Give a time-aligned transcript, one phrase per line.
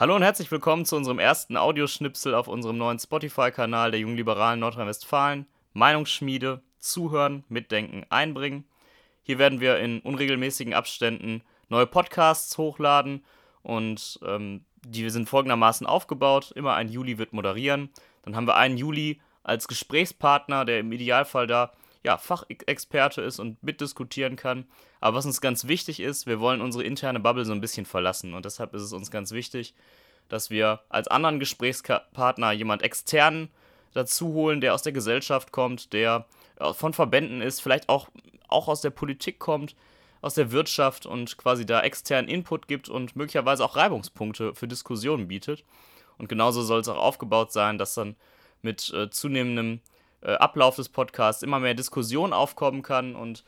[0.00, 4.58] Hallo und herzlich willkommen zu unserem ersten Audioschnipsel auf unserem neuen Spotify-Kanal der Jungen Liberalen
[4.58, 5.44] Nordrhein-Westfalen.
[5.74, 8.64] Meinungsschmiede, zuhören, mitdenken, einbringen.
[9.22, 13.22] Hier werden wir in unregelmäßigen Abständen neue Podcasts hochladen
[13.62, 16.50] und ähm, die sind folgendermaßen aufgebaut.
[16.54, 17.90] Immer ein Juli wird moderieren.
[18.22, 23.62] Dann haben wir einen Juli als Gesprächspartner, der im Idealfall da ja, Fachexperte ist und
[23.62, 24.66] mitdiskutieren kann.
[25.00, 28.34] Aber was uns ganz wichtig ist, wir wollen unsere interne Bubble so ein bisschen verlassen.
[28.34, 29.74] Und deshalb ist es uns ganz wichtig,
[30.28, 33.50] dass wir als anderen Gesprächspartner jemand externen
[33.92, 36.26] dazu holen, der aus der Gesellschaft kommt, der
[36.58, 38.08] äh, von Verbänden ist, vielleicht auch,
[38.48, 39.74] auch aus der Politik kommt,
[40.22, 45.28] aus der Wirtschaft und quasi da externen Input gibt und möglicherweise auch Reibungspunkte für Diskussionen
[45.28, 45.64] bietet.
[46.18, 48.16] Und genauso soll es auch aufgebaut sein, dass dann
[48.62, 49.80] mit äh, zunehmendem
[50.22, 53.44] äh, Ablauf des Podcasts immer mehr Diskussion aufkommen kann und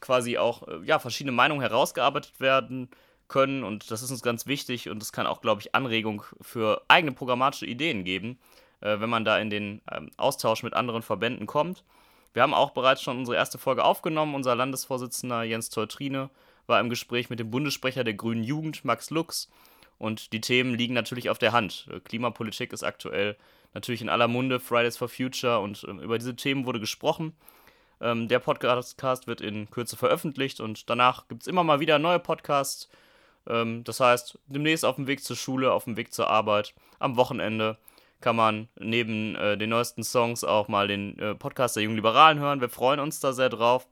[0.00, 2.88] quasi auch äh, ja, verschiedene Meinungen herausgearbeitet werden
[3.28, 3.64] können.
[3.64, 7.12] Und das ist uns ganz wichtig und es kann auch, glaube ich, Anregung für eigene
[7.12, 8.38] programmatische Ideen geben,
[8.80, 11.84] äh, wenn man da in den ähm, Austausch mit anderen Verbänden kommt.
[12.32, 14.34] Wir haben auch bereits schon unsere erste Folge aufgenommen.
[14.34, 16.30] Unser Landesvorsitzender Jens Teutrine
[16.66, 19.48] war im Gespräch mit dem Bundessprecher der Grünen Jugend, Max Lux.
[19.98, 21.88] Und die Themen liegen natürlich auf der Hand.
[22.04, 23.36] Klimapolitik ist aktuell
[23.74, 27.34] natürlich in aller Munde, Fridays for Future und äh, über diese Themen wurde gesprochen.
[28.00, 32.18] Ähm, der Podcast wird in Kürze veröffentlicht und danach gibt es immer mal wieder neue
[32.18, 32.88] Podcasts.
[33.48, 37.16] Ähm, das heißt, demnächst auf dem Weg zur Schule, auf dem Weg zur Arbeit, am
[37.16, 37.76] Wochenende
[38.20, 42.38] kann man neben äh, den neuesten Songs auch mal den äh, Podcast der Jungen Liberalen
[42.38, 42.60] hören.
[42.60, 43.86] Wir freuen uns da sehr drauf.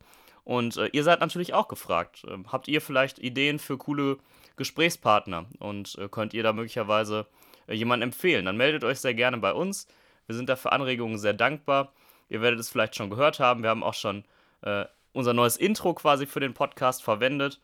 [0.45, 2.25] Und äh, ihr seid natürlich auch gefragt.
[2.29, 4.19] Ähm, habt ihr vielleicht Ideen für coole
[4.57, 7.27] Gesprächspartner und äh, könnt ihr da möglicherweise
[7.67, 8.45] äh, jemanden empfehlen?
[8.45, 9.87] Dann meldet euch sehr gerne bei uns.
[10.27, 11.93] Wir sind da für Anregungen sehr dankbar.
[12.29, 13.63] Ihr werdet es vielleicht schon gehört haben.
[13.63, 14.25] Wir haben auch schon
[14.63, 17.61] äh, unser neues Intro quasi für den Podcast verwendet.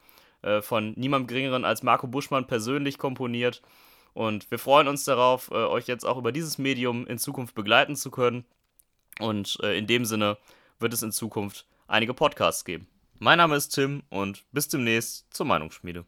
[0.63, 3.63] von niemandem Geringeren als Marco Buschmann persönlich komponiert.
[4.15, 7.97] Und wir freuen uns darauf, äh, euch jetzt auch über dieses Medium in Zukunft begleiten
[7.97, 8.45] zu können.
[9.21, 10.37] Und äh, in dem Sinne
[10.79, 12.87] wird es in Zukunft einige Podcasts geben.
[13.19, 16.05] Mein Name ist Tim und bis demnächst zur Meinungsschmiede.